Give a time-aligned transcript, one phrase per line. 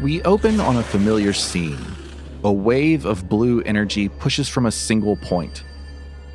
[0.00, 1.76] We open on a familiar scene.
[2.42, 5.62] A wave of blue energy pushes from a single point.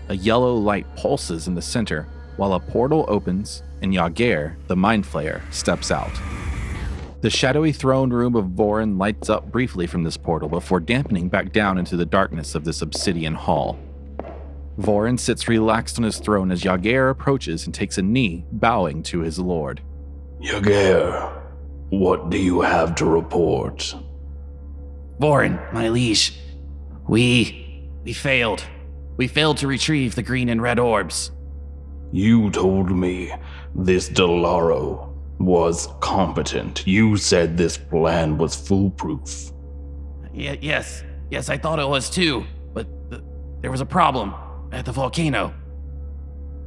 [0.09, 5.03] A yellow light pulses in the center, while a portal opens and Yager, the Mind
[5.03, 6.11] Flayer, steps out.
[7.21, 11.51] The shadowy throne room of Vorin lights up briefly from this portal before dampening back
[11.51, 13.79] down into the darkness of this obsidian hall.
[14.77, 19.21] Vorin sits relaxed on his throne as Yager approaches and takes a knee, bowing to
[19.21, 19.81] his lord.
[20.39, 21.34] Yager,
[21.89, 23.95] what do you have to report?
[25.19, 26.39] Vorin, my liege,
[27.07, 27.87] we.
[28.03, 28.63] we failed.
[29.17, 31.31] We failed to retrieve the green and red orbs.
[32.11, 33.31] You told me
[33.73, 36.85] this Delaro was competent.
[36.85, 39.51] You said this plan was foolproof.
[40.33, 43.21] Y- yes, yes, I thought it was too, but th-
[43.61, 44.33] there was a problem
[44.71, 45.53] at the volcano.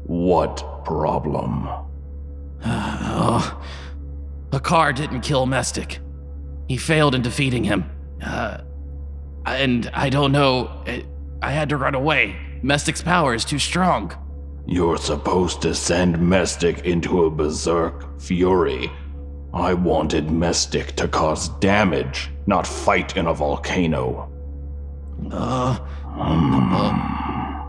[0.04, 1.68] What problem?
[2.64, 3.62] oh,
[4.58, 5.98] Hakar didn't kill Mestic.
[6.68, 7.90] He failed in defeating him.
[8.22, 8.58] Uh,
[9.46, 10.82] and I don't know.
[10.86, 11.06] I,
[11.42, 12.36] I had to run away.
[12.62, 14.12] Mestic's power is too strong.
[14.66, 18.90] You're supposed to send Mestic into a berserk fury.
[19.54, 24.30] I wanted Mestic to cause damage, not fight in a volcano.
[25.32, 25.78] Uh,
[26.16, 26.92] uh,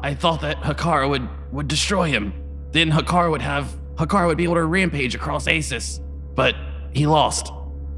[0.04, 2.34] I thought that Hakar would, would destroy him.
[2.72, 6.00] Then Hakar would have Hakar would be able to rampage across Asus.
[6.36, 6.56] But
[6.94, 7.52] he lost.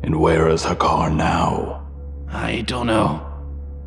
[0.03, 1.87] And where is Hakar now?
[2.29, 3.27] I don't know.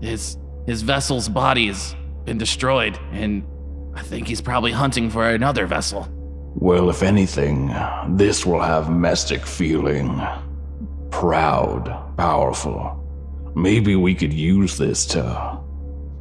[0.00, 3.44] His his vessel's body has been destroyed, and
[3.94, 6.08] I think he's probably hunting for another vessel.
[6.56, 7.74] Well, if anything,
[8.08, 10.20] this will have Mestic feeling
[11.10, 13.00] proud, powerful.
[13.56, 15.60] Maybe we could use this to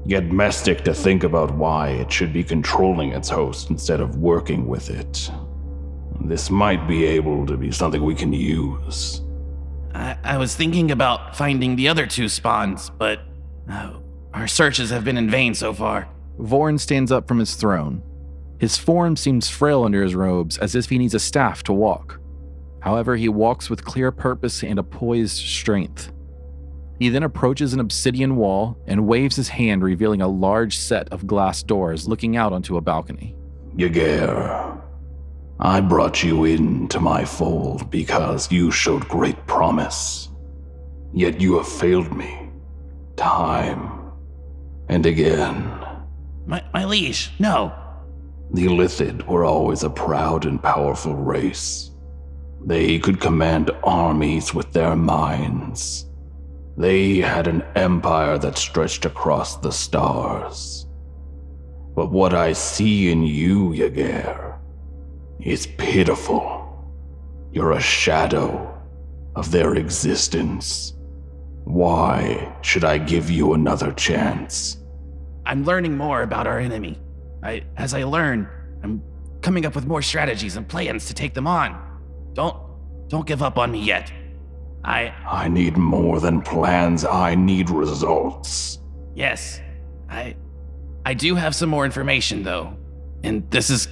[0.08, 4.68] get Mestic to think about why it should be controlling its host instead of working
[4.68, 5.32] with it.
[6.24, 9.22] This might be able to be something we can use.
[9.94, 13.20] I, I was thinking about finding the other two spawns, but
[13.70, 13.94] uh,
[14.34, 16.08] our searches have been in vain so far.
[16.40, 18.02] Vorin stands up from his throne.
[18.60, 22.20] His form seems frail under his robes, as if he needs a staff to walk.
[22.80, 26.12] However, he walks with clear purpose and a poised strength.
[27.00, 31.28] He then approaches an obsidian wall and waves his hand, revealing a large set of
[31.28, 33.36] glass doors looking out onto a balcony.
[33.76, 34.82] Yager,
[35.66, 40.28] I brought you into my fold because you showed great promise.
[41.14, 42.50] Yet you have failed me,
[43.16, 44.12] time
[44.90, 45.72] and again.
[46.46, 47.74] My, my liege, no.
[48.52, 51.92] The Illithid were always a proud and powerful race.
[52.66, 56.08] They could command armies with their minds.
[56.76, 60.88] They had an empire that stretched across the stars.
[61.96, 64.43] But what I see in you, Yager,
[65.40, 66.60] is pitiful.
[67.52, 68.82] You're a shadow
[69.36, 70.94] of their existence.
[71.66, 74.78] Why should I give you another chance?
[75.46, 77.00] I'm learning more about our enemy.
[77.44, 78.48] I, as I learn,
[78.84, 79.02] I'm
[79.42, 81.80] coming up with more strategies and plans to take them on.
[82.34, 82.58] Don't,
[83.10, 84.12] don't give up on me yet.
[84.86, 87.06] I, I need more than plans.
[87.06, 88.80] I need results.
[89.16, 89.62] yes,
[90.10, 90.36] I,
[91.06, 92.78] I do have some more information though,
[93.24, 93.88] and this is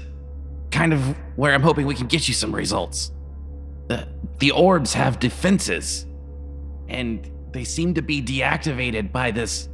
[0.71, 3.11] kind of where I'm hoping we can get you some results.
[3.87, 4.07] The,
[4.39, 6.05] the orbs have defenses,
[6.87, 9.69] and they seem to be deactivated by this,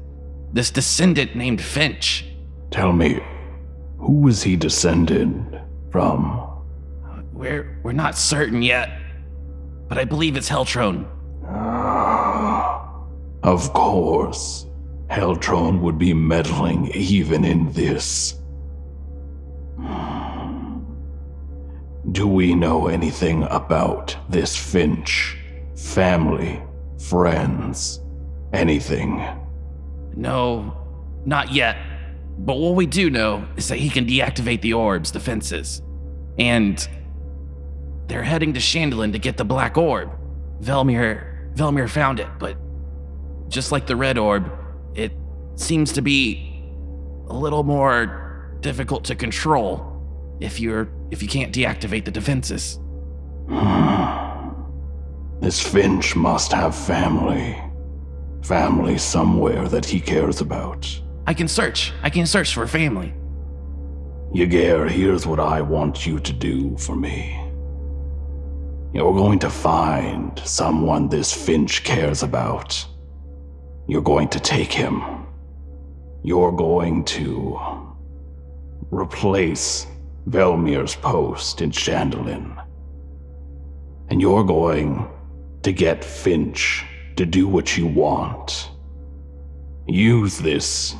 [0.51, 2.25] this descendant named Finch.
[2.71, 3.19] Tell me,
[3.97, 6.43] who was he descended from?
[7.31, 8.89] We're we're not certain yet,
[9.87, 11.07] but I believe it's Heltron.
[11.45, 13.03] Ah,
[13.43, 14.65] of course.
[15.09, 18.36] Heltron would be meddling even in this.
[22.11, 25.37] Do we know anything about this Finch?
[25.75, 26.61] Family?
[27.09, 28.01] Friends?
[28.53, 29.25] Anything?
[30.15, 30.73] No,
[31.25, 31.77] not yet.
[32.39, 35.81] But what we do know is that he can deactivate the orb's defenses.
[36.39, 36.87] And
[38.07, 40.09] they're heading to Chandelier to get the black orb.
[40.61, 42.55] Velmir Velmir found it, but
[43.49, 44.51] just like the red orb,
[44.93, 45.11] it
[45.55, 46.63] seems to be
[47.27, 52.79] a little more difficult to control if you're if you can't deactivate the defenses.
[55.39, 57.61] This Finch must have family.
[58.43, 61.01] Family somewhere that he cares about.
[61.27, 61.93] I can search.
[62.01, 63.13] I can search for family.
[64.33, 67.39] Yager, here's what I want you to do for me.
[68.93, 72.85] You're going to find someone this Finch cares about.
[73.87, 75.03] You're going to take him.
[76.23, 77.59] You're going to
[78.89, 79.85] replace
[80.27, 82.65] Velmir's post in Chandelier.
[84.09, 85.09] And you're going
[85.63, 86.83] to get Finch
[87.15, 88.71] to do what you want.
[89.87, 90.95] Use this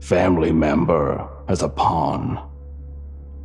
[0.00, 2.48] family member as a pawn.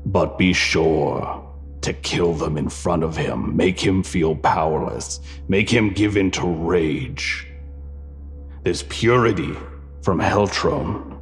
[0.05, 1.43] But be sure
[1.81, 5.19] to kill them in front of him, make him feel powerless,
[5.49, 7.47] make him give in to rage.
[8.63, 9.53] There's purity
[10.01, 11.19] from Heltron.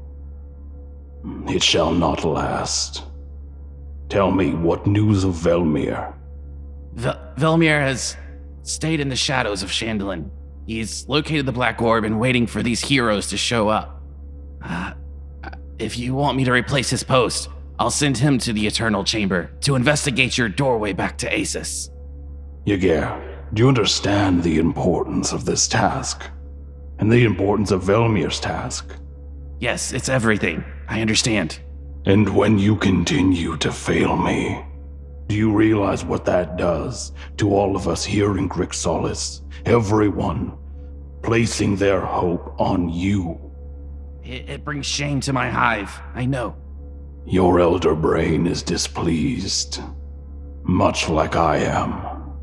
[1.49, 3.03] It shall not last.
[4.09, 6.13] Tell me what news of Velmir?
[6.93, 8.15] Vel- Velmir has
[8.63, 10.29] stayed in the shadows of Chandolin.
[10.65, 14.01] He's located the Black Orb and waiting for these heroes to show up.
[14.61, 14.93] Uh,
[15.77, 19.51] if you want me to replace his post, I'll send him to the Eternal Chamber
[19.61, 21.89] to investigate your doorway back to Asus.
[22.65, 23.21] Yager,
[23.53, 26.23] do you understand the importance of this task?
[26.97, 28.95] And the importance of Velmir's task?
[29.59, 30.63] Yes, it's everything.
[30.87, 31.59] I understand.
[32.05, 34.63] And when you continue to fail me,
[35.27, 39.41] do you realize what that does to all of us here in Grixalis?
[39.65, 40.55] Everyone
[41.23, 43.39] placing their hope on you.
[44.23, 46.55] It, it brings shame to my hive, I know.
[47.25, 49.81] Your elder brain is displeased,
[50.61, 52.35] much like I am.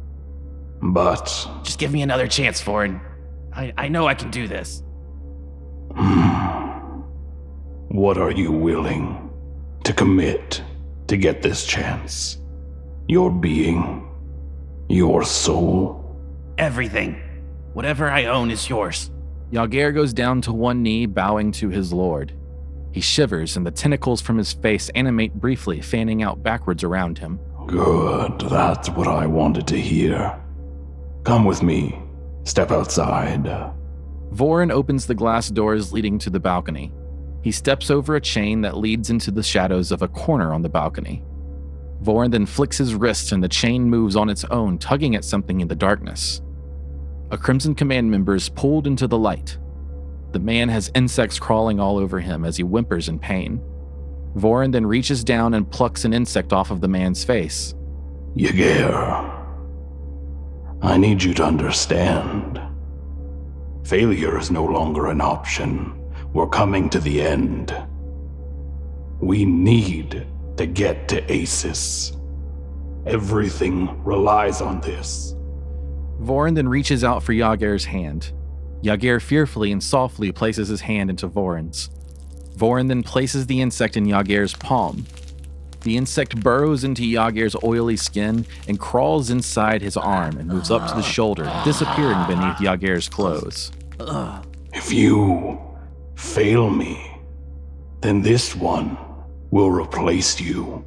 [0.83, 1.27] But
[1.63, 3.01] Just give me another chance, Vorin.
[3.55, 4.83] I, I know I can do this.
[5.95, 7.03] Hmm.
[7.89, 9.32] what are you willing
[9.85, 10.63] to commit
[11.09, 12.39] to get this chance?
[13.09, 14.09] Your being,
[14.89, 15.99] your soul?
[16.59, 17.21] Everything.
[17.73, 19.11] Whatever I own is yours.
[19.51, 22.33] Yager goes down to one knee, bowing to his lord.
[22.93, 27.41] He shivers, and the tentacles from his face animate briefly, fanning out backwards around him.
[27.67, 30.39] Good, that's what I wanted to hear.
[31.25, 31.99] Come with me.
[32.45, 33.45] Step outside.
[34.35, 36.93] Vorin opens the glass doors leading to the balcony.
[37.43, 40.69] He steps over a chain that leads into the shadows of a corner on the
[40.69, 41.25] balcony.
[42.03, 45.61] Vorin then flicks his wrist and the chain moves on its own, tugging at something
[45.61, 46.41] in the darkness.
[47.31, 49.59] A Crimson Command member is pulled into the light.
[50.33, 53.61] The man has insects crawling all over him as he whimpers in pain.
[54.37, 57.75] Vorin then reaches down and plucks an insect off of the man's face.
[58.35, 59.31] Yager,
[60.81, 62.61] I need you to understand.
[63.85, 66.02] Failure is no longer an option.
[66.33, 67.77] We're coming to the end.
[69.21, 70.27] We need
[70.57, 72.19] to get to Asus.
[73.07, 75.35] Everything relies on this.
[76.21, 78.33] Vorin then reaches out for Yager's hand.
[78.81, 81.91] Yager fearfully and softly places his hand into Vorin's.
[82.57, 85.05] Vorin then places the insect in Yager's palm.
[85.83, 90.89] The insect burrows into Yager's oily skin and crawls inside his arm and moves up
[90.89, 93.73] to the shoulder, disappearing beneath Yager's clothes.
[94.73, 95.61] If you
[96.23, 97.11] fail me,
[98.01, 98.97] then this one
[99.51, 100.85] will replace you.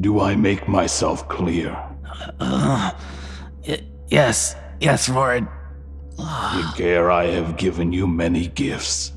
[0.00, 1.70] Do I make myself clear?
[2.40, 2.90] Uh,
[3.66, 5.48] y- yes, yes, Vorin.
[6.18, 9.12] Yager, I have given you many gifts,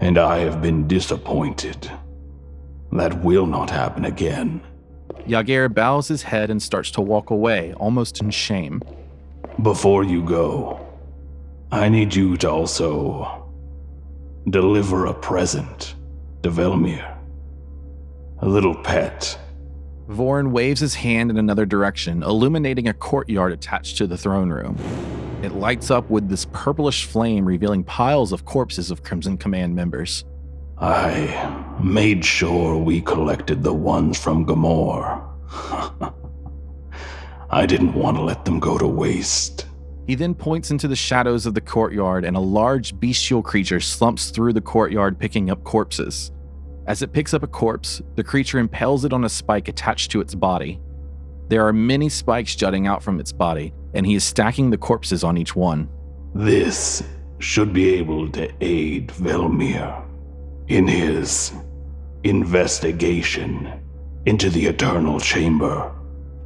[0.00, 1.90] and I have been disappointed.
[2.92, 4.60] That will not happen again.
[5.26, 8.82] Yager bows his head and starts to walk away, almost in shame.
[9.62, 10.80] Before you go,
[11.70, 13.35] I need you to also
[14.48, 15.96] deliver a present
[16.42, 17.16] to Velmir.
[18.40, 19.38] A little pet.
[20.08, 24.76] Vorin waves his hand in another direction, illuminating a courtyard attached to the throne room.
[25.42, 30.24] It lights up with this purplish flame, revealing piles of corpses of Crimson Command members.
[30.78, 35.24] I made sure we collected the ones from Gamor.
[37.50, 39.66] I didn't want to let them go to waste.
[40.06, 44.30] He then points into the shadows of the courtyard, and a large bestial creature slumps
[44.30, 46.30] through the courtyard picking up corpses.
[46.86, 50.20] As it picks up a corpse, the creature impales it on a spike attached to
[50.20, 50.80] its body.
[51.48, 55.24] There are many spikes jutting out from its body, and he is stacking the corpses
[55.24, 55.88] on each one.
[56.34, 57.02] This
[57.38, 60.04] should be able to aid Velmir
[60.68, 61.52] in his
[62.22, 63.72] investigation
[64.26, 65.92] into the Eternal Chamber.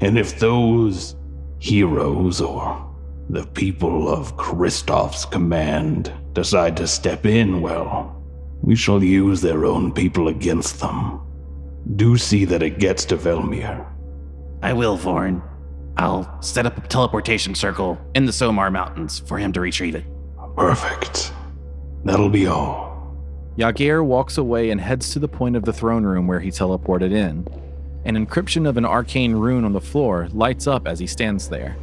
[0.01, 1.17] And if those
[1.59, 2.90] heroes or
[3.31, 8.21] the people of Kristoff's command decide to step in, well,
[8.61, 11.21] we shall use their own people against them.
[11.95, 13.87] Do see that it gets to Velmir.
[14.63, 15.43] I will, Vorin.
[15.97, 20.05] I'll set up a teleportation circle in the Somar Mountains for him to retrieve it.
[20.57, 21.33] Perfect.
[22.05, 23.17] That'll be all.
[23.57, 27.13] Yager walks away and heads to the point of the throne room where he teleported
[27.13, 27.47] in.
[28.05, 31.77] An encryption of an arcane rune on the floor lights up as he stands there.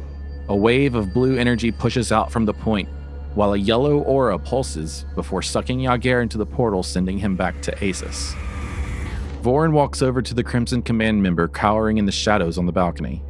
[0.48, 2.88] A wave of blue energy pushes out from the point,
[3.34, 7.72] while a yellow aura pulses before sucking Yager into the portal, sending him back to
[7.76, 8.34] Asus.
[9.42, 13.22] Vorin walks over to the Crimson Command member cowering in the shadows on the balcony.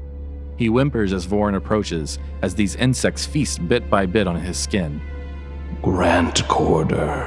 [0.56, 5.00] He whimpers as Vorin approaches, as these insects feast bit by bit on his skin.
[5.82, 7.26] Grant Corder.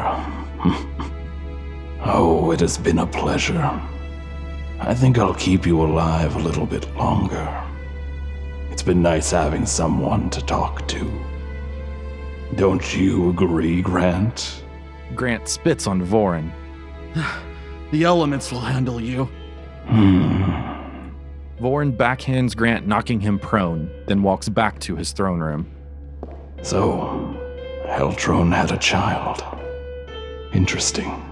[2.05, 3.81] oh, it has been a pleasure.
[4.79, 7.70] I think I'll keep you alive a little bit longer.
[8.81, 11.23] It's been nice having someone to talk to.
[12.55, 14.63] Don't you agree, Grant?
[15.13, 16.51] Grant spits on Vorin.
[17.91, 19.25] The elements will handle you.
[19.85, 20.41] Hmm.
[21.59, 25.69] Vorin backhands Grant, knocking him prone, then walks back to his throne room.
[26.63, 27.37] So,
[27.85, 29.43] Heltron had a child.
[30.53, 31.30] Interesting.